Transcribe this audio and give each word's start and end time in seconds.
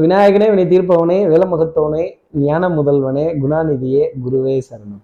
விநாயகனே 0.00 0.46
வினை 0.50 0.64
தீர்ப்பவனே 0.64 1.16
வேலமுகத்தவனே 1.30 2.04
ஞான 2.30 2.68
முதல்வனே 2.68 3.24
குணாநிதியே 3.40 4.04
குருவே 4.24 4.54
சரணம். 4.68 5.02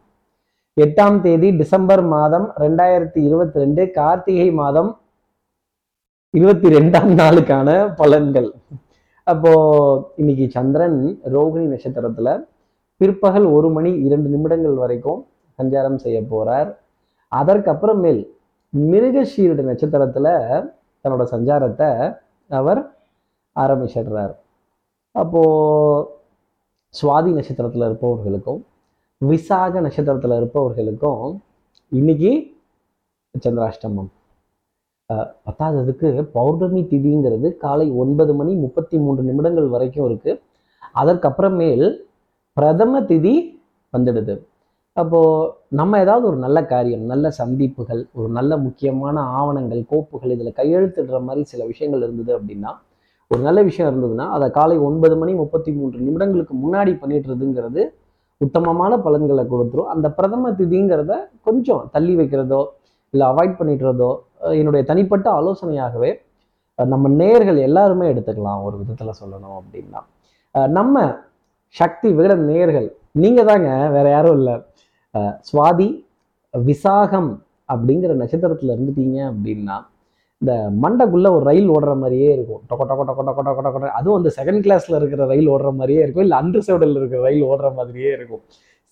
எட்டாம் 0.76 1.20
தேதி 1.20 1.48
டிசம்பர் 1.56 2.02
மாதம் 2.04 2.46
ரெண்டாயிரத்தி 2.58 3.16
இருபத்தி 3.16 3.58
ரெண்டு 3.58 3.90
கார்த்திகை 3.90 4.50
மாதம் 4.52 4.98
இருபத்தி 6.30 6.68
ரெண்டாம் 6.68 7.12
நாளுக்கான 7.20 7.94
பலன்கள். 7.96 8.48
அப்போ 9.24 9.52
இன்னைக்கு 10.16 10.50
சந்திரன் 10.50 11.20
ரோகிணி 11.34 11.66
நட்சத்திரத்துல 11.74 12.46
பிற்பகல் 12.96 13.44
ஒரு 13.44 13.70
மணி 13.70 13.92
இரண்டு 14.06 14.28
நிமிடங்கள் 14.28 14.74
வரைக்கும் 14.74 15.26
சஞ்சாரம் 15.58 16.02
செய்ய 16.06 16.22
போறார். 16.30 16.74
அதற்கப்புறமேல் 17.32 18.28
மிருகஷீருட 18.72 19.62
நட்சத்திரத்துல 19.70 20.28
தன்னோட 21.04 21.24
சஞ்சாரத்தை 21.36 22.14
அவர் 22.48 22.82
ஆரம்பிச்சிடுறார். 23.56 24.36
அப்போது 25.20 26.06
சுவாதி 26.94 27.30
நட்சத்திரத்தில் 27.36 27.86
இருப்பவர்களுக்கும் 27.88 28.60
விசாக 29.20 29.80
நட்சத்திரத்தில் 29.86 30.38
இருப்பவர்களுக்கும் 30.40 31.30
இன்னைக்கு 31.92 32.32
சந்திராஷ்டமம். 33.34 34.10
பத்தாததுக்கு 35.46 36.08
பௌர்ணமி 36.36 36.80
திதிங்கிறது 36.90 37.48
காலை 37.64 37.86
ஒன்பது 38.02 38.32
மணி 38.40 38.52
முப்பத்தி 38.64 38.96
மூன்று 39.04 39.22
நிமிடங்கள் 39.28 39.68
வரைக்கும் 39.74 40.06
இருக்குது 40.08 40.40
அதற்கப்புறமேல் 41.00 41.86
பிரதம 42.56 43.00
திதி 43.10 43.34
வந்துடுது. 43.92 44.34
அப்போது 44.96 45.50
நம்ம 45.78 45.98
ஏதாவது 46.04 46.24
ஒரு 46.30 46.38
நல்ல 46.44 46.58
காரியம் 46.72 47.04
நல்ல 47.12 47.26
சந்திப்புகள் 47.40 48.02
ஒரு 48.18 48.28
நல்ல 48.38 48.52
முக்கியமான 48.66 49.16
ஆவணங்கள் 49.38 49.82
கோப்புகள் 49.92 50.34
இதில் 50.36 50.58
கையெழுத்துடுற 50.60 51.18
மாதிரி 51.26 51.42
சில 51.52 51.64
விஷயங்கள் 51.72 52.04
இருந்தது 52.06 52.32
அப்படின்னா 52.38 52.72
ஒரு 53.30 53.40
நல்ல 53.46 53.60
விஷயம் 53.68 53.88
இருந்ததுன்னா 53.90 54.26
அதை 54.34 54.46
காலை 54.58 54.76
ஒன்பது 54.88 55.14
மணி 55.20 55.32
முப்பத்தி 55.40 55.70
மூன்று 55.78 55.98
நிமிடங்களுக்கு 56.04 56.54
முன்னாடி 56.62 56.92
பண்ணிட்டுறதுங்கிறது 57.00 57.82
உத்தமமான 58.40 58.92
பலன்களை 59.06 59.44
கொடுத்துரும். 59.50 59.90
அந்த 59.94 60.06
பிரதம 60.18 60.50
திதிங்கிறத 60.58 61.12
கொஞ்சம் 61.46 61.82
தள்ளி 61.94 62.14
வைக்கிறதோ 62.20 62.60
இல்லை 63.14 63.24
அவாய்ட் 63.32 63.58
பண்ணிடுறதோ 63.60 64.10
என்னுடைய 64.60 64.82
தனிப்பட்ட 64.90 65.26
ஆலோசனையாகவே 65.38 66.10
நம்ம 66.78 67.08
நேர்கள் 67.20 67.58
எல்லாருமே 67.68 68.06
எடுத்துக்கலாம் 68.12 68.64
ஒரு 68.66 68.76
விதத்துல 68.80 69.12
சொல்லணும் 69.20 69.56
அப்படின்னா. 69.60 70.00
நம்ம 70.78 70.96
சக்தி 71.74 72.08
விகட 72.18 72.34
நேர்கள் 72.52 72.88
நீங்கள் 73.22 73.48
தாங்க 73.50 73.70
வேற 73.96 74.06
யாரும் 74.16 74.36
இல்லை. 74.40 74.56
சுவாதி 75.48 75.88
விசாகம் 76.54 77.30
அப்படிங்கிற 77.68 78.12
நட்சத்திரத்துல 78.22 78.74
இருந்துட்டீங்க 78.76 79.18
அப்படின்னா 79.32 79.76
இந்த 80.42 80.52
மண்டைக்குள்ளே 80.82 81.30
ஒரு 81.36 81.44
ரயில் 81.48 81.70
ஓடுற 81.76 81.92
மாதிரியே 82.00 82.28
இருக்கும். 82.34 82.60
டொக்க 82.68 82.82
டொக்க 82.90 83.04
டொக்க 83.08 83.22
டொக்க 83.28 83.42
டொக்க 83.46 83.62
டொக்க 83.66 83.88
அதுவும் 83.98 84.18
அந்த 84.18 84.30
செகண்ட் 84.38 84.60
கிளாஸில் 84.64 84.96
இருக்கிற 84.98 85.22
ரயில் 85.30 85.48
ஓடுற 85.54 85.70
மாதிரியே 85.78 86.00
இருக்கும். 86.04 86.24
இல்லை 86.26 86.36
அண்டர் 86.40 86.64
செவடில் 86.66 86.98
இருக்கிற 87.00 87.20
ரயில் 87.28 87.46
ஓடுற 87.50 87.68
மாதிரியே 87.78 88.10
இருக்கும். 88.16 88.42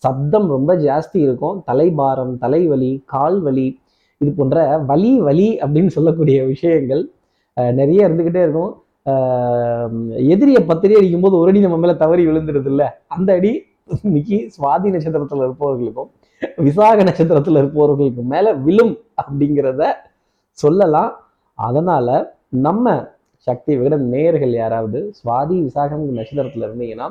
சப்தம் 0.04 0.48
ரொம்ப 0.54 0.70
ஜாஸ்தி 0.86 1.18
இருக்கும். 1.26 1.58
தலைபாரம் 1.68 2.32
தலைவலி 2.44 2.90
கால் 3.12 3.38
வலி 3.46 3.68
இது 4.20 4.30
போன்ற 4.38 4.58
வலி 4.90 5.12
வலி 5.28 5.48
அப்படின்னு 5.64 5.92
சொல்லக்கூடிய 5.96 6.38
விஷயங்கள் 6.52 7.02
நிறைய 7.80 8.06
இருந்துக்கிட்டே 8.08 8.42
இருக்கும். 8.46 8.72
எதிரியை 10.34 10.60
பத்திரி 10.70 10.94
அடிக்கும் 10.98 11.24
போது 11.24 11.34
ஒரு 11.40 11.50
அடி 11.50 11.60
நம்ம 11.64 11.78
மேலே 11.82 11.94
தவறி 12.02 12.22
விழுந்துடுது 12.28 12.70
இல்லை 12.72 12.88
அந்த 13.16 13.30
அடி 13.38 13.52
இன்னைக்கு 14.06 14.38
சுவாதி 14.54 14.88
நட்சத்திரத்தில் 14.94 15.44
இருப்பவர்களுக்கும் 15.46 16.10
விசாக 16.66 17.04
நட்சத்திரத்தில் 17.08 17.60
இருப்பவர்களுக்கும் 17.60 18.32
மேலே 18.34 18.52
விழும் 18.66 18.94
அப்படிங்கிறத 19.22 19.84
சொல்லலாம். 20.58 21.12
அதனால 21.58 22.08
நம்ம 22.66 22.94
சக்தி 23.46 23.72
விட 23.80 23.94
நேயர்கள் 24.12 24.52
யாராவது 24.62 24.98
சுவாதி 25.18 25.56
விசாகம் 25.66 26.04
நட்சத்திரத்தில் 26.18 26.66
இருந்தீங்கன்னா 26.68 27.08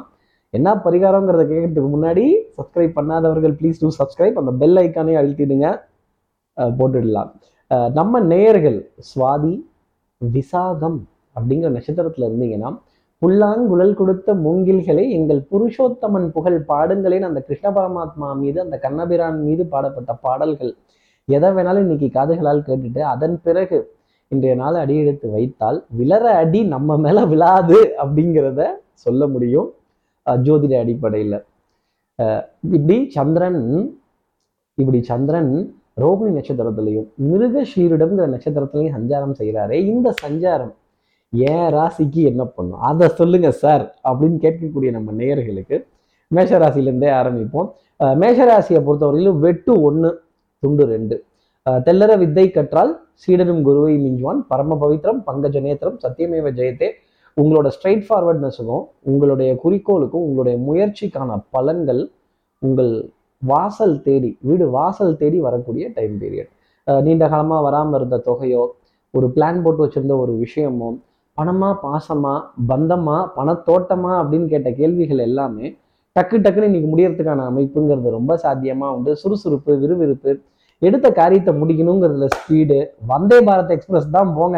என்ன 0.54 0.70
பரிகாரங்கிறத 0.86 1.44
கேட்கறதுக்கு 1.50 1.90
முன்னாடி 1.96 2.24
சப்ஸ்கிரைப் 2.58 2.98
பண்ணாதவர்கள் 2.98 3.54
ப்ளீஸ் 3.60 3.82
டூ 3.82 3.90
சப்ஸ்கிரைப் 4.00 4.40
அந்த 4.42 4.52
பெல் 4.62 4.80
ஐக்கானே 4.84 5.16
அழுத்திடுங்க. 5.22 5.68
போட்டுடலாம். 6.78 7.32
நம்ம 8.00 8.20
நேயர்கள் 8.32 8.78
சுவாதி 9.10 9.54
விசாகம் 10.22 11.00
அப்படிங்கிற 11.36 11.70
நட்சத்திரத்தில் 11.78 12.28
இருந்தீங்கன்னா 12.28 12.70
புல்லாங்குழல் 13.22 13.98
கொடுத்த 14.00 14.30
மூங்கில்களை 14.46 15.04
எங்கள் 15.18 15.42
புருஷோத்தமன் 15.52 16.28
புகழ் 16.36 16.58
பாடுங்களேன்னு 16.72 17.30
அந்த 17.30 17.42
கிருஷ்ண 17.48 17.68
பரமாத்மா 17.78 18.30
மீது 18.42 18.60
அந்த 18.66 18.78
கண்ணபிரான் 18.86 19.40
மீது 19.48 19.64
பாடப்பட்ட 19.74 20.14
பாடல்கள் 20.26 20.74
எதை 21.28 21.50
வேணாலும் 21.58 21.86
இன்னைக்கு 21.86 22.10
காதுகளால் 22.18 22.66
கேட்டுட்டு 22.68 23.02
அதன் 23.14 23.38
பிறகு 23.46 23.78
இன்றைய 24.34 24.54
நாள் 24.62 24.78
அடியெடுத்து 24.84 25.28
வைத்தால் 25.36 25.78
விளற 26.00 26.26
அடி 26.42 26.62
நம்ம 26.76 26.98
மேல 27.06 27.18
விழாது 27.32 27.80
அப்படிங்கிறத 28.04 28.62
சொல்ல 29.04 29.28
முடியும் 29.34 29.68
ஜோதிட 30.46 30.74
அடிப்படையில். 30.84 31.38
இப்படி 32.76 32.96
சந்திரன் 33.18 33.62
இப்படி 34.82 35.00
சந்திரன் 35.10 35.52
ரோகிணி 36.04 36.32
நட்சத்திரத்திலையும் 36.38 37.06
மிருகஷீரிடம்ங்கிற 37.32 38.26
நட்சத்திரத்திலையும் 38.36 38.96
சஞ்சாரம் 38.98 39.38
செய்கிறாரே 39.40 39.78
இந்த 39.92 40.08
சஞ்சாரம் 40.24 40.74
ஏன் 41.34 41.70
ராசிக்கு 41.78 42.22
என்ன 42.32 42.44
பண்ணும்? 42.56 42.82
அதை 42.90 43.08
சொல்லுங்க 43.20 43.50
சார் 43.64 43.86
அப்படின்னு 44.10 44.38
கேட்கக்கூடிய 44.46 44.90
நம்ம 44.98 45.14
நேயர்களுக்கு 45.22 45.78
மேஷராசிலேருந்தே 46.32 47.10
ஆரம்பிப்போம். 47.20 47.70
மேஷராசியை 48.22 48.80
பொறுத்தவரையிலும் 48.88 49.40
வெட்டு 49.46 49.74
ஒன்று 49.88 50.10
துண்டு 50.64 50.84
ரெண்டு. 50.94 51.16
தெல்லற 51.66 52.12
வித்தை 52.22 52.46
கற்றால் 52.56 52.92
சீடரும் 53.22 53.62
குருவை 53.68 53.94
மிஞ்சுவான். 54.04 54.40
பரம 54.50 54.76
பவித்ரம் 54.82 55.20
பங்கஜ 55.28 55.62
நேத்திரம் 55.66 55.98
சத்தியமேவ 56.04 56.50
ஜெயத்தே. 56.60 56.90
உங்களோட 57.38 57.68
ஸ்ட்ரைட் 57.76 58.04
ஃபார்வர்ட்னஸுக்கும் 58.08 58.84
உங்களுடைய 59.10 59.52
குறிக்கோளுக்கும் 59.64 60.26
உங்களுடைய 60.28 60.58
முயற்சிக்கான 60.68 61.38
பலன்கள் 61.56 62.02
உங்கள் 62.62 62.92
வாசல் 63.42 63.98
தேடி 64.06 64.30
வீடு 64.48 64.66
வாசல் 64.78 65.18
தேடி 65.22 65.40
வரக்கூடிய 65.48 65.86
டைம் 65.98 66.16
பீரியட் 66.22 66.52
நீண்ட 66.88 67.26
காலமாக 67.34 67.64
வராமல் 67.68 67.98
இருந்த 68.00 68.18
தொகையோ 68.30 68.64
ஒரு 69.14 69.28
பிளான் 69.36 69.62
போட்டு 69.66 69.82
வச்சிருந்த 69.86 70.16
ஒரு 70.24 70.34
விஷயமோ 70.44 70.90
பணமா 71.38 71.70
பாசமா 71.86 72.34
பந்தமா 72.72 73.18
பணத்தோட்டமா 73.38 74.12
அப்படின்னு 74.22 74.48
கேட்ட 74.54 74.70
கேள்விகள் 74.80 75.22
எல்லாமே 75.30 75.66
டக்கு 76.16 76.38
டக்குன்னு 76.44 76.70
இன்னைக்கு 76.70 76.90
முடியறதுக்கான 76.92 77.46
அமைப்புங்கிறது 77.52 78.10
ரொம்ப 78.18 78.34
சாத்தியமாக 78.44 78.96
உண்டு. 78.98 79.12
சுறுசுறுப்பு 79.22 79.72
விறுவிறுப்பு 79.82 80.32
எடுத்த 80.82 81.08
காரியத்தை 81.20 81.52
முடிக்கணுங்கிறதுல 81.62 82.28
ஸ்பீடு 82.38 82.80
வந்தே 83.12 83.38
பாரத் 83.48 83.74
எக்ஸ்பிரஸ் 83.76 84.10
தான் 84.16 84.32
போங்க. 84.38 84.58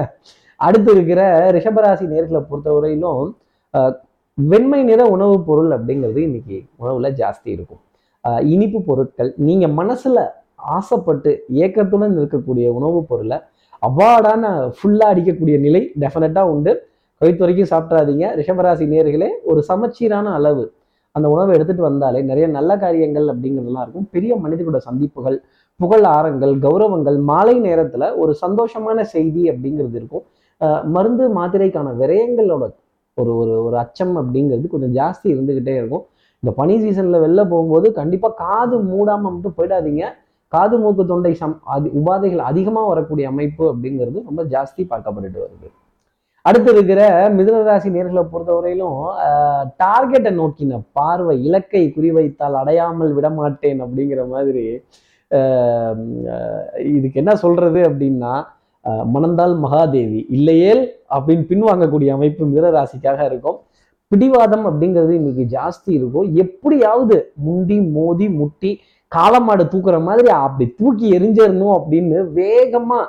அடுத்து 0.59 0.89
இருக்கிற 0.95 1.21
ரிஷபராசி 1.55 2.05
நேர்களை 2.13 2.41
பொறுத்தவரையிலும் 2.49 3.33
வெண்மை 4.37 4.79
நிற 4.83 5.01
உணவுப் 5.15 5.45
பொருள் 5.47 5.71
அப்படிங்கிறது 5.75 6.19
இன்னைக்கு 6.27 6.57
உணவுல 6.81 7.09
ஜாஸ்தி 7.21 7.49
இருக்கும். 7.55 7.81
இனிப்பு 8.53 8.79
பொருட்கள் 8.89 9.31
நீங்க 9.47 9.65
மனசுல 9.79 10.23
ஆசைப்பட்டு 10.75 11.31
ஏக்கத்துடன் 11.63 12.15
இருக்கக்கூடிய 12.19 12.67
உணவுப் 12.77 13.07
பொருளை 13.09 13.37
அவார்டான 13.87 14.43
ஃபுல்லாக 14.77 15.11
அடிக்கக்கூடிய 15.13 15.57
நிலை 15.65 15.81
டெஃபினட்டாக 16.03 16.53
உண்டு. 16.53 16.71
கவித்து 17.21 17.43
வரைக்கும் 17.43 17.71
சாப்பிட்றாதீங்க 17.73 18.25
ரிஷபராசி 18.39 18.85
நேர்களே 18.93 19.29
ஒரு 19.51 19.59
சமச்சீரான 19.69 20.33
அளவு 20.39 20.65
அந்த 21.15 21.27
உணவை 21.35 21.51
எடுத்துட்டு 21.57 21.83
வந்தாலே 21.89 22.19
நிறைய 22.29 22.47
நல்ல 22.55 22.71
காரியங்கள் 22.83 23.27
அப்படிங்கிறதுலாம் 23.31 23.85
இருக்கும். 23.85 24.07
பெரிய 24.15 24.31
மனிதர்களோட 24.43 24.79
சந்திப்புகள் 24.87 25.37
புகழாரங்கள் 25.81 26.53
கௌரவங்கள் 26.65 27.17
மாலை 27.29 27.55
நேரத்துல 27.65 28.03
ஒரு 28.21 28.31
சந்தோஷமான 28.43 29.01
செய்தி 29.15 29.41
அப்படிங்கிறது 29.51 29.97
இருக்கும். 29.99 30.23
மருந்து 30.95 31.25
மாத்திரைக்கான 31.37 31.89
விரயங்களோட 32.01 32.63
ஒரு 33.17 33.31
ஒரு 33.41 33.53
ஒரு 33.65 33.75
அச்சம் 33.83 34.15
அப்படிங்கிறது 34.21 34.71
கொஞ்சம் 34.73 34.95
ஜாஸ்தி 34.99 35.27
இருந்துகிட்டே 35.33 35.75
இருக்கும். 35.81 36.03
இந்த 36.43 36.51
பனி 36.59 36.75
சீசன்ல 36.83 37.19
வெளில 37.25 37.41
போகும்போது 37.51 37.87
கண்டிப்பா 37.99 38.29
காது 38.43 38.75
மூடாம 38.91 39.23
மட்டும் 39.35 39.57
போயிடாதீங்க. 39.59 40.03
காது 40.53 40.75
மூக்கு 40.81 41.03
தொண்டை 41.11 41.31
சம் 41.39 41.55
அது 41.75 41.87
உபாதைகள் 41.99 42.43
அதிகமாக 42.51 42.89
வரக்கூடிய 42.91 43.25
அமைப்பு 43.33 43.63
அப்படிங்கிறது 43.71 44.19
ரொம்ப 44.29 44.41
ஜாஸ்தி 44.53 44.81
பார்க்கப்பட்டுட்டு 44.91 45.39
வருது. 45.45 45.67
அடுத்து 46.45 46.69
இருக்கிற 46.75 47.01
மிதுனராசி 47.37 47.89
நேர்களை 47.95 48.23
பொறுத்தவரையிலும் 48.33 48.99
டார்கெட்டை 49.83 50.31
நோக்கின 50.41 50.79
பார்வை 50.97 51.35
இலக்கை 51.47 51.81
குறிவைத்தால் 51.95 52.55
அடையாமல் 52.61 53.11
விடமாட்டேன் 53.17 53.81
அப்படிங்கிற 53.85 54.21
மாதிரி 54.35 54.63
இதுக்கு 56.97 57.19
என்ன 57.23 57.33
சொல்றது 57.43 57.79
அப்படின்னா 57.89 58.33
மணந்தால் 59.13 59.55
மகாதேவி 59.63 60.19
இல்லையேல் 60.37 60.83
அப்படின்னு 61.15 61.45
பின்வாங்கக்கூடிய 61.49 62.09
அமைப்பு 62.17 62.43
மிதுனராசிக்காக 62.51 63.19
இருக்கும். 63.29 63.57
பிடிவாதம் 64.11 64.65
அப்படிங்கிறது 64.69 65.13
இன்னைக்கு 65.19 65.45
ஜாஸ்தி 65.55 65.89
இருக்கும். 65.99 66.27
எப்படியாவது 66.43 67.15
முண்டி 67.45 67.77
மோதி 67.95 68.27
முட்டி 68.39 68.71
காலமாடு 69.11 69.63
தூக்குற 69.73 69.97
மாதிரி 70.07 70.29
அப்படி 70.45 70.65
தூக்கி 70.79 71.05
எரிஞ்சிடணும் 71.17 71.75
அப்படின்னு 71.77 72.19
வேகமா 72.39 72.99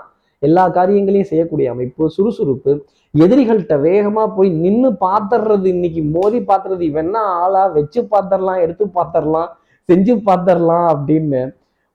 எல்லா 0.43 0.64
காரியங்களையும் 0.76 1.31
செய்யக்கூடிய 1.31 1.69
அமைப்பு 1.75 2.11
சுறுசுறுப்பு. 2.17 2.73
எதிரிகள்கிட்ட 3.14 3.76
வேகமா 3.87 4.25
போய் 4.37 4.50
நின்று 4.64 4.91
பாத்துறது 5.06 5.67
இன்னைக்கு 5.75 6.03
மோதி 6.17 6.41
பாத்துறது 6.50 6.82
இவன்னா 6.91 7.23
ஆளா 7.44 7.62
வச்சு 7.76 8.00
பாத்திரலாம் 8.12 8.62
எடுத்து 8.64 8.85
பாத்திரலாம் 8.99 9.49
செஞ்சு 9.88 10.14
பாத்திரலாம் 10.29 10.87
அப்படின்னு 10.94 11.41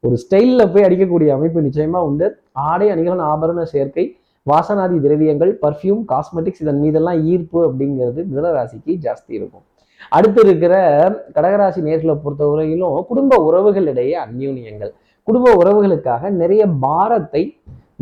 ஒரு 0.03 0.15
ஸ்டைலில் 0.23 0.71
போய் 0.71 0.85
அடிக்கக்கூடிய 0.87 1.29
அமைப்பு 1.35 1.59
நிச்சயமாக 1.67 2.07
உண்டு. 2.09 2.27
ஆடை 2.69 2.87
அணிகலன் 2.93 3.27
ஆபரண 3.33 3.61
சேர்க்கை 3.73 4.05
வாசனாதி 4.51 4.97
திரவியங்கள் 5.05 5.51
பர்ஃப்யூம் 5.61 6.01
காஸ்மெட்டிக்ஸ் 6.11 6.63
இதன் 6.63 6.81
மீதெல்லாம் 6.83 7.19
ஈர்ப்பு 7.31 7.59
அப்படிங்கிறது 7.67 8.19
மிதனராசிக்கு 8.31 8.93
ஜாஸ்தி 9.05 9.31
இருக்கும். 9.39 9.63
அடுத்து 10.15 10.39
இருக்கிற 10.45 10.73
கடகராசி 11.35 11.81
நேர்களை 11.87 12.15
பொறுத்தவரையிலும் 12.23 12.97
குடும்ப 13.11 13.37
உறவுகளிடையே 13.49 14.15
அந்யூன்யங்கள். 14.25 14.91
குடும்ப 15.27 15.49
உறவுகளுக்காக 15.61 16.31
நிறைய 16.41 16.63
பாரத்தை 16.85 17.43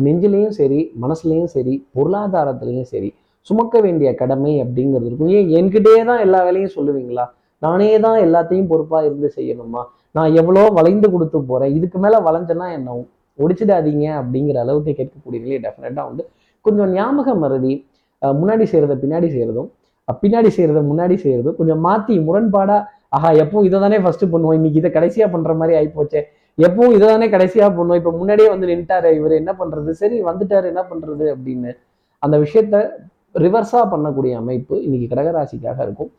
நெஞ்சிலையும் 0.04 0.54
சரி 0.60 0.80
மனசுலையும் 1.02 1.50
சரி 1.56 1.74
பொருளாதாரத்திலையும் 1.96 2.90
சரி 2.92 3.10
சுமக்க 3.48 3.74
வேண்டிய 3.84 4.08
கடமை 4.20 4.52
அப்படிங்கிறது 4.64 5.08
இருக்கும். 5.08 5.30
ஏன்? 5.36 5.48
என்கிட்டயே 5.58 6.00
தான் 6.10 6.22
எல்லா 6.26 6.40
வேலையும் 6.46 6.74
சொல்லுவீங்களா? 6.76 7.24
நானே 7.62 7.90
தான் 8.04 8.18
எல்லாத்தையும் 8.26 8.70
பொறுப்பாக 8.72 9.06
இருந்து 9.08 9.28
செய்யணுமா? 9.36 9.82
நான் 10.16 10.34
எவ்வளோ 10.40 10.62
வளைந்து 10.78 11.08
கொடுத்து 11.14 11.38
போகிறேன் 11.50 11.74
இதுக்கு 11.78 11.98
மேலே 12.04 12.18
வளைஞ்சேன்னா 12.28 12.66
என்ன? 12.78 12.96
ஒடிச்சிடாதீங்க 13.38 14.06
அப்படிங்கிற 14.20 14.56
அளவுக்கு 14.64 14.92
கேட்கக்கூடிய 14.98 15.38
நிலை 15.44 15.58
டெஃபினட்டா 15.66 16.02
உண்டு. 16.08 16.24
கொஞ்சம் 16.66 16.90
ஞாபக 16.96 17.34
மருதி 17.42 17.72
முன்னாடி 18.40 18.64
செய்கிறத 18.72 18.96
பின்னாடி 19.04 19.28
செய்யறதும் 19.34 19.70
பின்னாடி 20.22 20.50
செய்கிறத 20.56 20.80
முன்னாடி 20.90 21.16
செய்கிறதும் 21.22 21.56
கொஞ்சம் 21.60 21.80
மாற்றி 21.86 22.14
முரண்பாடாக 22.26 22.80
ஆஹா 23.16 23.28
எப்பவும் 23.42 23.66
இதை 23.68 23.78
தானே 23.84 23.98
ஃபர்ஸ்ட் 24.04 24.24
பண்ணுவோம். 24.32 24.56
இன்னைக்கு 24.58 24.78
இதை 24.82 24.90
கடைசியாக 24.96 25.28
பண்ணுற 25.34 25.52
மாதிரி 25.60 25.74
ஆகிப்போச்சே 25.78 26.20
எப்பவும் 26.58 26.94
இதை 26.96 27.06
தானே 27.12 27.26
கடைசியாக 27.34 27.70
பண்ணுவோம். 27.78 28.00
இப்போ 28.00 28.12
முன்னாடியே 28.20 28.48
வந்து 28.54 28.66
நின்ட்டாரு 28.72 29.10
இவர் 29.18 29.34
என்ன 29.40 29.52
பண்ணுறது 29.60 29.90
சரி 30.02 30.16
வந்துட்டாரு 30.28 30.66
என்ன 30.72 30.82
பண்ணுறது 30.90 31.26
அப்படின்னு 31.34 31.70
அந்த 32.22 32.36
விஷயத்த 32.44 32.76
ரிவர்ஸாக 33.44 33.84
பண்ணக்கூடிய 33.92 34.32
அமைப்பு 34.42 34.74
இன்னைக்கு 34.86 35.06
கடகராசிக்காக 35.12 35.78
இருக்கும். 35.86 36.10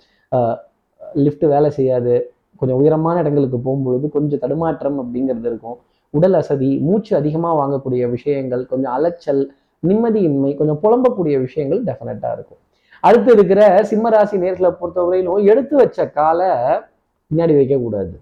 லிஃப்ட் 1.25 1.45
வேலை 1.53 1.69
செய்யாது. 1.79 2.15
கொஞ்சம் 2.59 2.79
உயரமான 2.81 3.15
இடங்களுக்கு 3.23 3.59
போகும்பொழுது 3.65 4.05
கொஞ்சம் 4.15 4.41
தடுமாற்றம் 4.43 4.97
அப்படிங்கிறது 5.03 5.47
இருக்கும். 5.51 5.77
உடல் 6.13 6.37
அசதி 6.39 6.71
மூச்சு 6.87 7.11
அதிகமாக 7.19 7.55
வாங்கக்கூடிய 7.61 8.09
விஷயங்கள் 8.15 8.63
கொஞ்சம் 8.71 8.93
அலைச்சல் 8.97 9.43
நிம்மதியின்மை 9.83 10.51
கொஞ்சம் 10.59 10.79
புலம்பக்கூடிய 10.83 11.35
விஷயங்கள் 11.45 11.81
டெஃபினட்டாக 11.87 12.35
இருக்கும். 12.37 12.61
அடுத்து 13.07 13.31
இருக்கிற 13.37 13.61
சிம்மராசி 13.89 14.35
நேர்களை 14.43 14.69
பொறுத்தவரையிலும் 14.81 15.47
எடுத்து 15.51 15.75
வச்ச 15.81 16.05
காலை 16.17 16.51
பின்னாடி 17.31 17.53
வைக்கக்கூடாது 17.59 18.13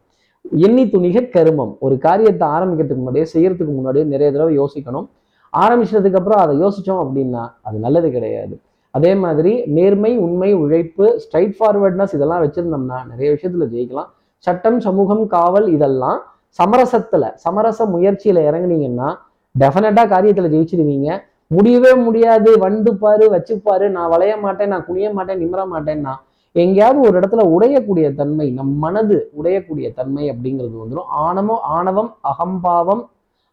எண்ணி 0.65 0.83
துணிக 0.93 1.17
கருமம். 1.33 1.73
ஒரு 1.85 1.95
காரியத்தை 2.05 2.45
ஆரம்பிக்கிறதுக்கு 2.55 3.03
முன்னாடியே 3.03 3.25
செய்யறதுக்கு 3.33 3.73
முன்னாடியே 3.79 4.05
நிறைய 4.13 4.29
தடவை 4.31 4.53
யோசிக்கணும். 4.61 5.07
ஆரம்பிச்சதுக்கு 5.53 6.19
அப்புறம் 6.19 6.41
அதை 6.43 6.53
யோசிச்சோம் 6.63 7.01
அப்படின்னா 7.03 7.43
அது 7.67 7.77
நல்லது 7.85 8.09
கிடையாது. 8.15 8.55
அதே 8.97 9.11
மாதிரி 9.23 9.51
நேர்மை 9.77 10.11
உண்மை 10.25 10.49
உழைப்பு 10.63 11.05
ஸ்ட்ரைட் 11.23 11.53
ஃபார்வர்ட்னஸ் 11.59 12.15
இதெல்லாம் 12.17 12.41
வச்சிருந்தோம்னா 12.45 12.97
நிறைய 13.11 13.29
விஷயத்துல 13.35 13.67
ஜெயிக்கலாம். 13.73 14.09
சட்டம் 14.45 14.79
சமூகம் 14.85 15.23
காவல் 15.33 15.67
இதெல்லாம் 15.73 16.19
சமரசத்துல 16.59 17.25
சமரச 17.43 17.85
முயற்சியில 17.85 18.39
இறங்குனீங்கன்னா 18.47 19.09
டெஃபினட்டா 19.55 20.03
காரியத்துல 20.13 20.49
ஜெயிச்சிருவீங்க. 20.53 21.09
முடியவே 21.55 21.91
முடியாது. 22.05 22.49
வந்து 22.57 22.91
பாரு 23.03 23.25
வச்சுப்பாரு 23.33 23.87
நான் 23.95 24.09
வளைய 24.09 24.33
மாட்டேன் 24.37 24.71
நான் 24.73 24.85
குனிய 24.85 25.07
மாட்டேன் 25.13 25.41
நிமிர 25.41 25.61
மாட்டேன்னா 25.73 26.13
எங்கேயாவது 26.51 26.99
ஒரு 27.07 27.15
இடத்துல 27.19 27.41
உடையக்கூடிய 27.55 28.07
தன்மை 28.19 28.47
நம் 28.51 28.73
மனது 28.83 29.17
உடையக்கூடிய 29.39 29.87
தன்மை 29.93 30.23
அப்படிங்கிறது 30.31 30.75
வந்துடும் 30.81 31.09
ஆணவம் 31.25 31.63
ஆணவம் 31.77 32.11
அகம்பாவம் 32.31 33.03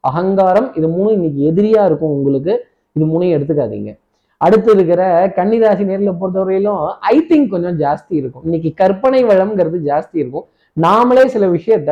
அகங்காரம் 0.00 0.69
இது 0.75 0.88
மூணு 0.88 1.11
இன்னைக்கு 1.12 1.40
எதிரியா 1.50 1.85
இருக்கும் 1.85 2.14
உங்களுக்கு. 2.17 2.52
இது 2.93 3.06
மூணையும் 3.06 3.37
எடுத்துக்காதீங்க. 3.37 3.93
அடுத்து 4.37 4.70
இருக்கிற 4.73 5.02
கன்னிராசி 5.37 5.85
நேரில் 5.85 6.19
பொறுத்தவரையிலும் 6.20 6.82
ஐ 7.12 7.17
திங்க் 7.31 7.52
கொஞ்சம் 7.55 7.79
ஜாஸ்தி 7.79 8.14
இருக்கும். 8.20 8.44
இன்னைக்கு 8.44 8.70
கற்பனை 8.75 9.25
வளம்ங்கிறது 9.25 9.79
ஜாஸ்தி 9.90 10.19
இருக்கும். 10.23 10.46
நாமளே 10.85 11.25
சில 11.35 11.45
விஷயத்த 11.57 11.91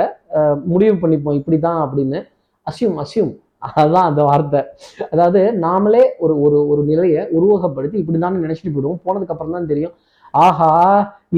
முடிவு 0.73 0.95
பண்ணிப்போம். 1.03 1.39
இப்படி 1.41 1.59
தான் 1.67 1.81
அப்படின்னு 1.85 2.19
அசியும் 2.67 2.99
அசியும் 3.03 3.33
அதுதான் 3.79 4.09
அந்த 4.11 4.23
வார்த்தை. 4.29 4.61
அதாவது 5.13 5.41
நாமளே 5.65 6.03
ஒரு 6.25 6.35
ஒரு 6.45 6.59
ஒரு 6.73 6.83
நிலையை 6.91 7.23
உருவகப்படுத்தி 7.39 7.97
இப்படி 8.03 8.19
தான் 8.25 8.45
நினைச்சிட்டு 8.45 8.73
போயிடுவோம். 8.75 9.01
போனதுக்கு 9.07 9.35
அப்புறம் 9.35 9.57
தான் 9.57 9.71
தெரியும். 9.73 9.95
ஆஹா 10.45 10.71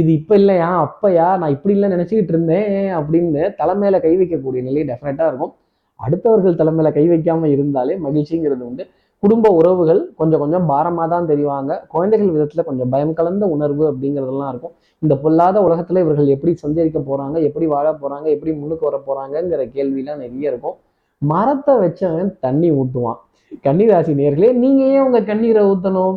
இது 0.01 0.11
இப்ப 0.19 0.33
இல்லையா? 0.41 0.69
அப்பையா? 0.87 1.27
நான் 1.41 1.55
இப்படி 1.57 1.75
இல்லை 1.77 1.89
நினைச்சுக்கிட்டு 1.95 2.33
இருந்தேன் 2.35 2.73
அப்படின்னு 2.99 3.43
தலைமையில 3.61 3.97
கை 4.05 4.13
வைக்கக்கூடிய 4.21 4.61
நிலை 4.69 4.83
டெஃபினட்டா 4.91 5.27
இருக்கும். 5.31 5.53
அடுத்தவர்கள் 6.01 6.59
தலைமையில 6.61 6.91
கை 6.97 7.05
வைக்காம 7.13 7.49
இருந்தாலே 7.55 7.95
மகிழ்ச்சிங்கிறது 8.07 8.65
உண்டு. 8.71 8.85
குடும்ப 9.23 9.51
உறவுகள் 9.59 10.01
கொஞ்சம் 10.19 10.43
கொஞ்சம் 10.43 10.67
பாரமாக 10.73 11.07
தான் 11.13 11.29
தெரிவாங்க. 11.31 11.71
குழந்தைகள் 11.95 12.35
விதத்தில் 12.35 12.67
கொஞ்சம் 12.69 12.91
பயம் 12.95 13.15
கலந்த 13.19 13.45
உணர்வு 13.55 13.85
அப்படிங்கிறதெல்லாம் 13.91 14.51
இருக்கும். 14.53 14.75
இந்த 15.03 15.15
பொல்லாத 15.23 15.57
உலகத்துல 15.67 16.03
இவர்கள் 16.05 16.35
எப்படி 16.35 16.53
சஞ்சரிக்க 16.63 16.99
போகிறாங்க 17.09 17.37
எப்படி 17.49 17.67
வாழ 17.75 17.87
போறாங்க 18.03 18.27
எப்படி 18.35 18.53
முன்னுக்கு 18.61 18.89
வர 18.89 18.99
போறாங்கங்கிற 19.09 19.65
கேள்விலாம் 19.77 20.23
நிறைய 20.25 20.53
இருக்கும். 20.53 20.77
மரத்தை 21.23 21.75
வச்சவன் 21.83 22.33
தண்ணி 22.47 22.71
ஊற்றுவான் 22.81 23.21
கன்னிராசி 23.67 24.13
நேர்களே 24.21 24.51
நீங்க 24.63 24.83
ஏன் 24.95 25.05
உங்கள் 25.07 25.29
கண்ணீரை 25.31 25.63
ஊற்றணும் 25.73 26.17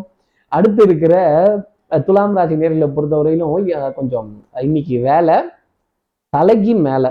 அடுத்து 0.52 0.82
இருக்கிற 0.88 1.16
துலாம் 2.08 2.36
ராசி 2.38 2.56
நேர்களை 2.62 2.88
பொறுத்தவரையிலும் 2.96 3.94
கொஞ்சம் 4.00 4.30
இன்னைக்கு 4.68 4.96
வேலை 5.10 5.38
தலைக்கு 6.34 6.74
மேல. 6.88 7.06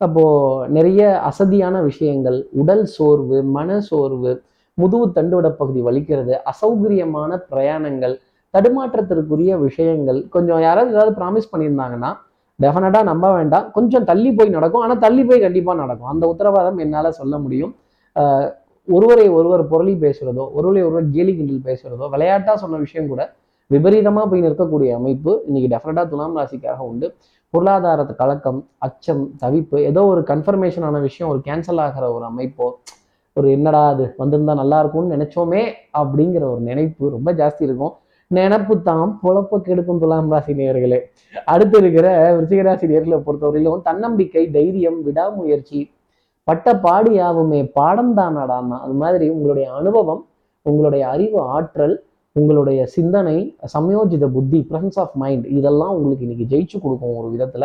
அப்போது 0.00 0.70
நிறைய 0.76 1.02
அசதியான 1.28 1.76
விஷயங்கள் 1.90 2.38
உடல் 2.60 2.84
சோர்வு 2.94 3.38
மன 3.56 3.78
சோர்வு 3.88 4.32
முதுகு 4.78 5.06
தண்டுவட 5.16 5.48
பகுதி 5.50 5.80
வலிக்கிறது 5.82 6.34
அசௌகரியமான 6.52 7.40
பிரயாணங்கள் 7.50 8.14
தடுமாற்றத்திற்குரிய 8.54 9.52
விஷயங்கள். 9.58 10.28
கொஞ்சம் 10.28 10.60
யாராவது 10.60 10.90
ஏதாவது 10.94 11.12
ப்ராமிஸ் 11.20 11.50
பண்ணியிருந்தாங்கன்னா 11.52 12.10
டெஃபினட்டாக 12.58 13.02
நம்ப 13.02 13.26
வேண்டாம். 13.32 13.70
கொஞ்சம் 13.70 14.04
தள்ளி 14.04 14.30
போய் 14.32 14.48
நடக்கும். 14.48 14.82
ஆனால் 14.82 14.98
தள்ளி 14.98 15.22
போய் 15.24 15.40
கண்டிப்பாக 15.40 15.78
நடக்கும். 15.82 16.10
அந்த 16.14 16.24
உத்தரவாதம் 16.26 16.78
என்னால் 16.78 17.16
சொல்ல 17.20 17.38
முடியும். 17.38 17.72
ஆஹ் 18.16 18.48
ஒருவரை 18.88 19.28
ஒருவர் 19.28 19.62
பொருளி 19.68 19.94
பேசுறதோ 19.94 20.44
ஒருவரை 20.52 20.82
ஒருவர் 20.82 21.06
கேலி 21.10 21.32
கிண்டல் 21.36 21.66
பேசுறதோ 21.68 22.04
விளையாட்டா 22.08 22.54
சொன்ன 22.54 22.76
விஷயம் 22.76 23.08
கூட 23.08 23.22
விபரீதமா 23.70 24.22
போய் 24.30 24.44
நிற்கக்கூடிய 24.46 24.90
அமைப்பு 24.94 25.32
இன்னைக்கு 25.46 25.68
டெஃபினட்டாக 25.74 26.06
துலாம் 26.08 26.36
ராசிக்காக 26.38 26.80
உண்டு. 26.90 27.06
பொருளாதாரத்து 27.54 28.14
கலக்கம் 28.14 28.60
அச்சம் 28.78 29.22
தவிப்பு 29.42 29.78
ஏதோ 29.90 30.02
ஒரு 30.04 30.20
கன்ஃபர்மேஷனான 30.20 31.00
விஷயம் 31.00 31.30
ஒரு 31.30 31.40
கேன்சல் 31.44 31.80
ஆகிற 31.84 32.04
ஒரு 32.12 32.24
அமைப்போ 32.30 32.66
ஒரு 33.36 33.48
என்னடா 33.50 33.82
அது 33.88 34.04
வந்திருந்தா 34.18 34.54
நல்லா 34.60 34.78
இருக்கும்னு 34.82 35.14
நினைச்சோமே 35.16 35.62
அப்படிங்கிற 36.00 36.42
ஒரு 36.52 36.62
நினைப்பு 36.70 37.04
ரொம்ப 37.16 37.30
ஜாஸ்தி 37.40 37.62
இருக்கும். 37.68 37.94
நினப்பு 38.30 38.74
தான் 38.82 39.08
பொழப்ப 39.22 39.58
கெடுக்கும் 39.66 40.00
துலாம் 40.02 40.30
ராசி 40.32 40.52
நேர்களே 40.60 40.98
அடுத்து 41.52 41.76
இருக்கிற 41.78 42.06
விருச்சிகராசி 42.36 42.86
நேர்களை 42.92 43.18
பொறுத்தவரையிலும் 43.26 43.82
தன்னம்பிக்கை 43.88 44.44
தைரியம் 44.56 44.98
விடாமுயற்சி 45.06 45.80
பட்ட 46.48 46.74
பாடு 46.84 47.10
யாவுமே 47.14 47.60
பாடம் 47.78 48.14
தானாடான்னா 48.18 48.76
அது 48.84 48.94
மாதிரி 49.02 49.26
உங்களுடைய 49.34 49.66
அனுபவம் 49.80 50.22
உங்களுடைய 50.66 51.02
அறிவு 51.14 51.38
ஆற்றல் 51.56 51.94
உங்களுடைய 52.36 52.80
சிந்தனை 52.96 53.36
சமயோஜித 53.74 54.26
புத்தி 54.36 54.58
பிரசன்ஸ் 54.70 54.98
ஆஃப் 55.02 55.16
மைண்ட் 55.22 55.46
இதெல்லாம் 55.58 55.94
உங்களுக்கு 55.96 56.26
இன்னைக்கு 56.26 56.46
ஜெயிச்சு 56.52 56.76
கொடுக்கும் 56.80 57.16
ஒரு 57.20 57.28
விதத்துல. 57.34 57.64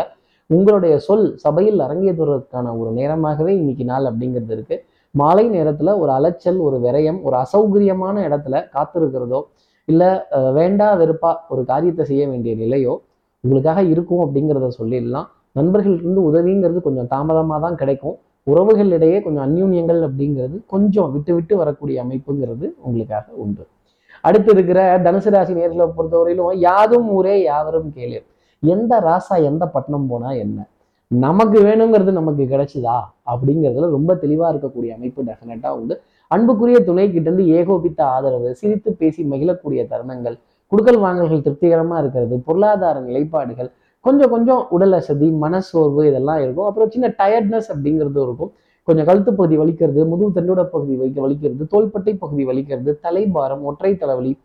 உங்களுடைய 0.50 0.94
சொல் 1.08 1.28
சபையில் 1.44 1.80
அரங்கேற்றுவதற்கான 1.86 2.74
ஒரு 2.80 2.92
நேரமாகவே 3.00 3.54
இன்னைக்கு 3.62 3.84
நாள் 3.84 4.08
அப்படிங்கிறது 4.10 4.56
இருக்கு. 4.58 4.78
மாலை 5.20 5.46
நேரத்துல 5.56 5.94
ஒரு 6.02 6.12
அலைச்சல் 6.18 6.60
ஒரு 6.68 6.78
விரயம் 6.86 7.20
ஒரு 7.28 7.36
அசௌகரியமான 7.44 8.16
இடத்துல 8.28 8.56
காத்திருக்கிறதோ 8.76 9.40
இல்ல 9.88 10.04
வேண்டா 10.58 10.88
வெறுப்பா 11.02 11.32
ஒரு 11.54 11.62
காரியத்தை 11.72 12.04
செய்ய 12.12 12.24
வேண்டிய 12.32 12.54
நிலையோ 12.64 12.94
உங்களுக்காக 13.44 13.80
இருக்கும் 13.94 14.24
அப்படிங்கிறத 14.26 14.70
சொல்லிடலாம். 14.80 15.28
நண்பர்களிருந்து 15.58 16.22
உதவிங்கிறது 16.30 16.80
கொஞ்சம் 16.88 17.10
தாமதமாக 17.14 17.60
தான் 17.66 17.78
கிடைக்கும். 17.82 18.16
உறவுகளிடையே 18.48 19.18
கொஞ்சம் 19.26 19.46
அந்யூன்யங்கள் 19.48 20.02
அப்படிங்கிறது 20.08 20.58
கொஞ்சம் 20.74 21.10
விட்டு 21.16 21.32
விட்டு 21.38 21.54
வரக்கூடிய 21.62 21.98
அமைப்புங்கிறது 22.06 22.66
உங்களுக்காக 22.86 23.26
உண்டு. 23.44 23.64
அடுத்து 24.28 24.52
இருக்கிற 24.56 24.80
தனுசு 25.06 25.32
ராசி 25.36 25.54
நேர்களை 25.60 25.86
பொறுத்தவரையிலும் 25.98 26.62
யாதும் 26.68 27.08
ஊரே 27.18 27.36
யாவரும் 27.50 27.90
கேளு. 27.98 28.20
எந்த 28.64 28.94
ராசா 29.08 29.36
எந்த 29.50 29.64
பட்டணம் 29.76 30.10
போனா 30.12 30.30
என்ன? 30.44 30.58
நமக்கு 31.08 31.60
வேணுங்கிறது 31.60 32.12
நமக்கு 32.12 32.44
கிடைச்சுதா 32.44 33.00
அப்படிங்கிறதுல 33.26 33.90
ரொம்ப 33.90 34.16
தெளிவாக 34.16 34.58
இருக்கக்கூடிய 34.58 34.90
அமைப்பு 34.90 35.24
டெஃபினட்டாக 35.24 35.70
உண்டு. 35.70 36.02
அன்புக்குரிய 36.28 36.80
துணை 36.80 37.10
கிட்டேருந்து 37.10 37.46
ஏகோபித்த 37.46 38.06
ஆதரவு 38.06 38.56
சிரித்து 38.56 38.94
பேசி 38.94 39.24
மகிழக்கூடிய 39.24 39.86
தருணங்கள் 39.86 40.40
குடுக்கல் 40.68 41.00
வாங்கல்கள் 41.00 41.42
திருப்திகரமாக 41.42 42.02
இருக்கிறது 42.02 42.40
பொருளாதார 42.40 43.00
நிலைப்பாடுகள் 43.00 43.72
கொஞ்சம் 44.00 44.30
கொஞ்சம் 44.30 44.66
உடல் 44.70 44.94
அசதி 44.94 45.30
மனசோர்வு 45.42 46.06
இதெல்லாம் 46.06 46.42
இருக்கும். 46.42 46.66
அப்புறம் 46.66 46.90
சின்ன 46.90 47.14
டயர்ட்னஸ் 47.18 47.64
அப்படிங்கிறதும் 47.74 48.24
இருக்கும். 48.24 48.52
கொஞ்சம் 48.84 49.06
கழுத்து 49.06 49.34
பகுதி 49.34 49.58
வலிக்கிறது 49.58 50.08
முதுகு 50.08 50.42
தண்டோட 50.42 50.64
பகுதி 50.64 50.96
வைக்க 50.96 51.28
வலிக்கிறது 51.28 51.68
தோள்பட்டை 51.68 52.16
பகுதி 52.16 52.46
வலிக்கிறது 52.46 53.00
தலைபாரம் 53.04 53.62
ஒற்றை 53.62 53.96
தலைவலி 53.96 54.38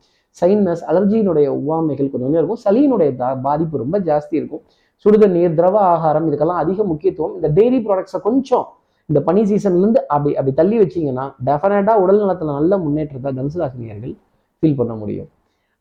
சைனஸ் 0.44 0.76
அலர்ஜியினுடைய 0.88 1.46
உவாமைகள் 1.46 2.10
கொஞ்சம் 2.10 2.32
கொஞ்சம் 2.32 2.44
இருக்கும். 2.44 2.58
சளியினுடைய 2.64 3.22
தா- 3.22 3.40
பாதிப்பு 3.40 3.78
ரொம்ப 3.78 4.00
ஜாஸ்தி 4.00 4.34
இருக்கும். 4.34 4.60
சுடுதண்ணீர் 5.04 5.56
திரவ 5.58 5.76
ஆகாரம் 5.94 6.26
இதுக்கெல்லாம் 6.28 6.62
அதிக 6.64 6.84
முக்கியத்துவம். 6.92 7.34
இந்த 7.38 7.48
டெய்ரி 7.58 7.78
ப்ராடக்ட்ஸை 7.86 8.20
கொஞ்சம் 8.28 8.66
இந்த 9.08 9.20
பனி 9.28 9.40
சீசன்லேருந்து 9.50 10.00
அப்படி 10.14 10.32
அப்படி 10.38 10.52
தள்ளி 10.60 10.76
வச்சிங்கன்னா 10.82 11.24
டெஃபினட்டாக 11.48 12.02
உடல் 12.02 12.20
நலத்தில் 12.22 12.56
நல்ல 12.58 12.78
முன்னேற்றத்தை 12.84 13.30
தனுசு 13.38 13.58
ராசினியர்கள் 13.62 14.14
ஃபீல் 14.58 14.78
பண்ண 14.80 14.92
முடியும். 15.00 15.30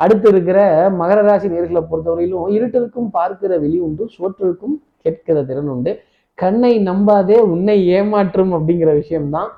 அடுத்து 0.04 0.28
இருக்கிற 0.34 0.60
மகர 1.00 1.20
ராசி 1.28 1.48
நேர்களை 1.54 1.82
பொறுத்தவரையிலும் 1.90 2.54
இருட்டிற்கும் 2.56 3.10
பார்க்கிற 3.18 3.52
வெளி 3.64 3.78
உண்டு 3.88 4.04
சோற்றிற்கும் 4.16 4.76
கேட்கிற 5.04 5.38
திறன் 5.50 5.70
உண்டு. 5.74 5.92
கண்ணை 6.38 6.74
நம்பாதே 6.88 7.38
உன்னை 7.54 7.76
ஏமாற்றும் 7.98 8.54
அப்படிங்கிற 8.58 8.92
விஷயம்தான். 9.02 9.50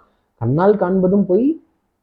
கண்ணால் 0.41 0.75
காண்பதும் 0.81 1.25
போய் 1.29 1.45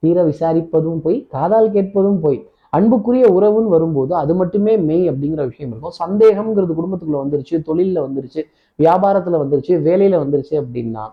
தீர 0.03 0.19
விசாரிப்பதும் 0.31 1.01
போய் 1.05 1.19
காதால் 1.35 1.71
கேட்பதும் 1.75 2.21
போய். 2.25 2.39
அன்புக்குரிய 2.77 3.27
உறவுன்னு 3.37 3.75
வரும்போது 3.77 4.13
அது 4.23 4.33
மட்டுமே 4.41 4.73
மெய் 4.89 5.07
அப்படிங்கிற 5.13 5.45
விஷயம் 5.51 5.71
இருக்கும். 5.73 5.97
சந்தேகம்ங்கிறது 6.03 6.75
குடும்பத்துக்குள்ள 6.79 7.23
வந்துருச்சு 7.25 7.57
தொழிலில் 7.69 8.03
வந்துருச்சு 8.07 8.43
வியாபாரத்தில் 8.79 9.41
வந்துருச்சு 9.43 9.73
வேலையில் 9.87 10.21
வந்துருச்சு 10.25 10.55
அப்படின்னா 10.63 11.07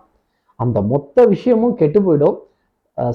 அந்த 0.60 0.78
மொத்த 0.92 1.24
விஷயமும் 1.32 1.74
கெட்டு 1.80 2.00
போயிடும். 2.06 2.36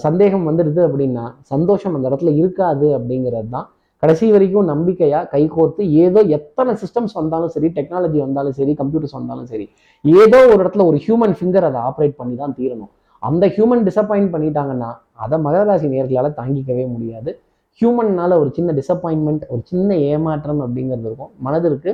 சந்தேகம் 0.03 0.45
வந்துடுது 0.49 0.81
அப்படின்னா 0.87 1.23
சந்தோஷம் 1.53 1.95
அந்த 1.97 2.05
இடத்துல 2.09 2.33
இருக்காது 2.41 2.87
அப்படிங்கிறது 2.97 3.49
தான் 3.55 3.67
கடைசி 4.03 4.25
வரைக்கும் 4.33 4.69
நம்பிக்கையாக 4.71 5.27
கைகோர்த்து 5.33 5.83
ஏதோ 6.03 6.19
எத்தனை 6.37 6.71
சிஸ்டம்ஸ் 6.81 7.15
வந்தாலும் 7.19 7.51
சரி 7.55 7.67
டெக்னாலஜி 7.77 8.19
வந்தாலும் 8.23 8.55
சரி 8.59 8.73
கம்ப்யூட்டர்ஸ் 8.81 9.15
வந்தாலும் 9.17 9.47
சரி 9.51 9.65
ஏதோ 10.05 10.39
ஒரு 10.51 10.59
இடத்துல 10.63 10.85
ஒரு 10.89 10.97
ஹியூமன் 11.05 11.35
ஃபிங்கர் 11.39 11.67
அதை 11.69 11.81
ஆப்ரேட் 11.89 12.15
பண்ணி 12.21 12.35
தான் 12.41 12.55
தீரணும். 12.59 12.91
அந்த 13.23 13.45
ஹியூமன் 13.55 13.83
டிசப்பாயிண்ட் 13.87 14.31
பண்ணிட்டாங்கன்னா 14.35 14.89
அதை 15.25 15.37
மகராசி 15.45 15.89
நேர்களால் 15.93 16.37
தாங்கிக்கவே 16.39 16.85
முடியாது. 16.95 17.31
ஹியூமன்னால 17.79 18.37
ஒரு 18.41 18.49
சின்ன 18.57 18.73
டிசப்பாயின்மெண்ட் 18.79 19.43
ஒரு 19.53 19.61
சின்ன 19.71 19.95
ஏமாற்றம் 20.09 20.61
அப்படிங்கிறது 20.65 21.07
இருக்கும். 21.09 21.31
மனதிற்கு 21.45 21.91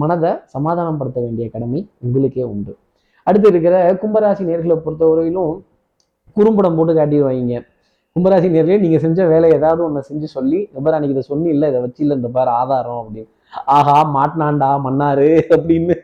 மனதை 0.00 0.30
சமாதானப்படுத்த 0.54 1.18
வேண்டிய 1.24 1.46
கடமை 1.54 1.80
உங்களுக்கே 2.04 2.44
உண்டு. 2.52 2.72
அடுத்து 3.26 3.48
இருக்கிற 3.52 3.76
கும்பராசி 4.02 4.42
நேர்களை 4.50 4.76
பொறுத்தவரையிலும் 4.84 5.52
குறும்படம் 6.36 6.76
போட்டு 6.78 6.92
காட்டிடுவாங்க. 6.98 7.58
கும்பராசி 8.16 8.48
நேர்களே 8.54 8.78
நீங்கள் 8.84 9.02
செஞ்ச 9.04 9.26
வேலை 9.32 9.48
ஏதாவது 9.56 9.80
ஒன்று 9.86 10.00
செஞ்சு 10.10 10.28
சொல்லி 10.36 10.60
கும்பராணிக்கு 10.74 10.96
அன்னைக்கு 10.96 11.16
இதை 11.16 11.24
சொன்னி 11.32 11.48
இல்லை 11.54 11.66
இதை 11.72 11.80
வச்சு 11.84 12.00
இல்லை 12.04 12.14
இந்த 12.20 12.28
பாரு 12.36 12.50
ஆதாரம் 12.60 13.00
அப்படின்னு. 13.02 13.30
ஆஹா 13.76 13.96
மாட்டினாண்டா 14.16 14.70
மன்னாரு 14.86 15.28
அப்படின்னு 15.56 15.94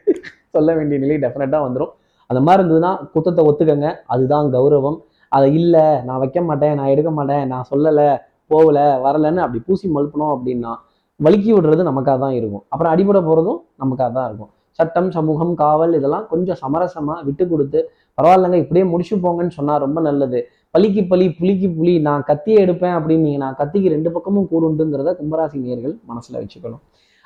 சொல்ல 0.54 0.68
வேண்டிய 0.78 0.98
நிலை 1.04 1.16
டெஃபினட்டாக 1.24 1.60
வந்துடும் 1.66 1.92
அந்த 2.30 2.40
மாதிரி 2.46 2.60
இருந்ததுன்னா 2.62 2.92
குத்தத்தை 3.14 3.42
ஒத்துக்கங்க. 3.48 3.88
அதுதான் 4.14 4.46
கௌரவம். 4.54 4.98
அதை 5.36 5.48
இல்லை 5.60 5.84
நான் 6.06 6.20
வைக்க 6.22 6.40
மாட்டேன் 6.48 6.74
நான் 6.78 6.92
எடுக்க 6.94 7.10
மாட்டேன் 7.18 7.44
நான் 7.52 7.68
சொல்லலை 7.72 8.08
போகல 8.52 8.78
வரலன்னு 9.06 9.42
அப்படி 9.44 9.60
பூசி 9.68 9.86
மழுப்பணும் 9.96 10.32
அப்படின்னா 10.34 10.72
வலுக்கி 11.20 11.50
விடுறது 11.56 11.82
நமக்காக 11.90 12.18
தான் 12.24 12.36
இருக்கும். 12.38 12.64
அப்புறம் 12.72 12.92
அடிபட 12.94 13.18
போகிறதும் 13.28 13.60
நமக்காக 13.82 14.10
தான் 14.18 14.26
இருக்கும். 14.30 14.50
சட்டம் 14.78 15.08
சமூகம் 15.16 15.52
காவல் 15.60 15.94
இதெல்லாம் 15.98 16.26
கொஞ்சம் 16.32 16.58
சமரசமாக 16.62 17.20
விட்டு 17.28 17.44
கொடுத்து 17.52 17.78
பரவாயில்லங்க 18.18 18.58
இப்படியே 18.62 18.84
முடிச்சு 18.90 19.14
போங்கன்னு 19.24 19.54
சொன்னால் 19.58 19.80
ரொம்ப 19.84 19.98
நல்லது. 20.08 20.40
பலிக்கு 20.74 21.02
பலி 21.12 21.26
புலிக்கு 21.38 21.68
புலி 21.76 21.94
நான் 22.08 22.26
கத்தியை 22.30 22.58
எடுப்பேன் 22.64 22.96
அப்படின்னு 22.98 23.30
நான் 23.44 23.56
கத்திக்கு 23.60 23.94
ரெண்டு 23.94 24.10
பக்கமும் 24.16 24.48
கூறுண்டுங்கிறத 24.52 25.12
கும்பராசி 25.20 25.58
நேர்கள் 25.64 25.94
மனசில் 26.10 26.38
வச்சுக்கணும். 26.40 26.82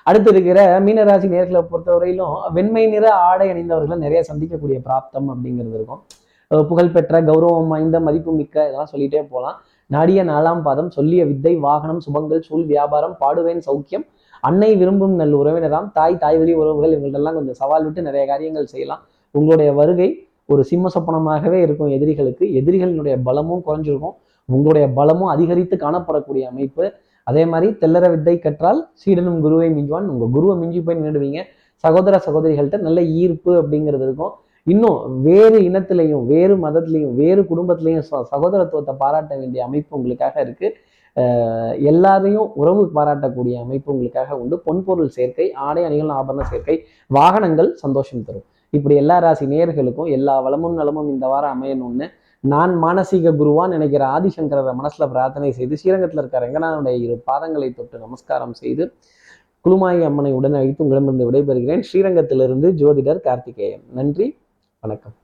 அடுத்து 0.07 0.31
இருக்கிற 0.35 0.61
மீனராசி 0.87 1.29
நேர்களை 1.35 1.61
பொறுத்தவரையிலும் 1.71 2.37
வெண்மை 2.57 2.85
நிற 2.95 3.07
ஆடை 3.29 3.49
அணிந்தவர்களை 3.55 3.97
நிறைய 4.05 4.21
சந்திக்கக்கூடிய 4.31 4.79
பிராப்தம் 4.87 5.29
அப்படிங்கிறது 5.35 5.77
இருக்கும். 5.79 6.03
புகழ்பெற்ற 6.71 7.17
கௌரவம் 7.27 7.69
வாய்ந்த 7.73 7.97
மதிப்பு 8.07 8.31
மிக்க 8.39 8.57
இதெல்லாம் 8.69 8.93
சொல்லிட்டே 8.93 9.21
போகலாம். 9.33 9.59
நாடிய 9.91 10.21
நாலாம் 10.25 10.63
பாதம் 10.67 10.91
சொல்லிய 10.97 11.23
வித்தை 11.31 11.53
வாகனம் 11.67 12.01
சுபங்கள் 12.07 12.43
சூழ் 12.49 12.67
வியாபாரம் 12.73 13.15
பாடுவேன் 13.23 13.63
சௌக்கியம் 13.69 14.05
அன்னை 14.49 14.71
விரும்பும் 14.81 15.15
நல் 15.21 15.35
உறவினராம் 15.41 15.89
தாய் 15.93 16.21
தாய் 16.23 16.39
வழி 16.39 16.53
உறவுகள் 16.55 16.93
இவங்கள்டெல்லாம் 16.97 17.37
கொஞ்சம் 17.39 17.59
சவால் 17.63 17.85
விட்டு 17.85 18.03
நிறைய 18.03 18.25
காரியங்கள் 18.27 18.71
செய்யலாம். 18.73 19.03
உங்களுடைய 19.35 19.71
வருகை 19.73 20.09
ஒரு 20.53 20.63
சிம்ம 20.71 20.91
சொப்பனமாகவே 20.95 21.59
இருக்கும் 21.67 21.91
எதிரிகளுக்கு. 21.97 22.45
எதிரிகளினுடைய 22.61 23.17
பலமும் 23.29 23.63
குறைஞ்சிருக்கும். 23.67 24.15
உங்களுடைய 24.49 24.87
பலமும் 24.99 25.31
அதிகரித்து 25.35 25.77
காணப்படக்கூடிய 25.77 26.45
அமைப்பு. 26.53 26.85
அதே 27.27 27.43
மாதிரி 27.45 27.69
தெல்லற 27.83 28.05
வித்தை 28.11 28.35
கற்றால் 28.39 28.81
சீடனும் 29.03 29.41
குருவை 29.41 29.69
மிஞ்சுவான். 29.77 30.07
உங்கள் 30.13 30.33
குருவை 30.37 30.55
மிஞ்சி 30.63 30.81
போய் 30.87 30.99
நின்றுடுவீங்க. 31.01 31.43
சகோதர 31.85 32.15
சகோதரிகள்கிட்ட 32.27 32.81
நல்ல 32.87 33.01
ஈர்ப்பு 33.21 33.53
அப்படிங்கிறது 33.61 34.05
இருக்கும். 34.09 34.33
இன்னும் 34.67 34.99
வேறு 35.23 35.59
இனத்திலையும் 35.69 36.25
வேறு 36.33 36.55
மதத்திலையும் 36.65 37.15
வேறு 37.21 37.43
குடும்பத்திலையும் 37.51 38.07
சகோதரத்துவத்தை 38.33 38.95
பாராட்ட 39.03 39.33
வேண்டிய 39.41 39.65
அமைப்பு 39.69 39.97
உங்களுக்காக 39.99 40.41
இருக்கு. 40.47 40.69
எல்லாரையும் 41.91 42.49
உறவு 42.61 42.83
பாராட்டக்கூடிய 42.97 43.55
அமைப்பு 43.65 43.93
உங்களுக்காக 43.93 44.37
உண்டு. 44.43 44.57
பொன்பொருள் 44.67 45.15
சேர்க்கை 45.17 45.47
ஆடை 45.67 45.83
அணிகள் 45.89 46.13
ஆபரண 46.19 46.45
சேர்க்கை 46.53 46.77
வாகனங்கள் 47.07 47.71
சந்தோஷம் 47.85 48.25
தரும். 48.29 48.47
இப்படி 48.73 48.95
எல்லா 49.03 49.19
ராசி 49.25 49.47
நேர்களுக்கும் 49.53 50.11
எல்லா 50.17 50.35
வளமும் 50.47 50.77
நலமும் 50.81 51.09
இந்த 51.15 51.27
வாரம் 51.33 51.55
அமையணும்னு 51.55 52.09
நான் 52.41 52.75
மானசீக 52.85 53.33
குருவான் 53.41 53.73
நினைக்கிற 53.77 54.03
ஆதிசங்கரரை 54.17 54.73
மனசுல 54.81 55.07
பிரார்த்தனை 55.15 55.49
செய்து 55.57 55.79
ஸ்ரீரங்கத்தில் 55.81 56.21
இருக்கிற 56.23 56.43
ரங்கநாதனுடைய 56.45 56.97
இரு 57.05 57.17
பாதங்களை 57.31 57.69
தொட்டு 57.79 57.97
நமஸ்காரம் 58.05 58.55
செய்து 58.61 58.85
குழுமாயி 59.65 60.03
அம்மனை 60.09 60.31
உடன் 60.37 60.57
அழைத்து 60.59 60.85
உங்களிடமிருந்து 60.85 61.27
விடைபெறுகிறேன். 61.29 61.83
ஸ்ரீரங்கத்திலிருந்து 61.89 62.69
ஜோதிடர் 62.83 63.21
கார்த்திகேயன். 63.27 63.83
நன்றி. 63.99 64.29
வணக்கம் 64.84 65.16